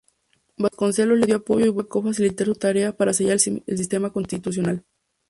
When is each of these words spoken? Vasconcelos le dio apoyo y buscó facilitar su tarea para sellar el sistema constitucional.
Vasconcelos 0.57 1.19
le 1.19 1.27
dio 1.27 1.35
apoyo 1.35 1.67
y 1.67 1.69
buscó 1.69 2.01
facilitar 2.01 2.47
su 2.47 2.55
tarea 2.55 2.97
para 2.97 3.13
sellar 3.13 3.33
el 3.67 3.77
sistema 3.77 4.11
constitucional. 4.11 4.83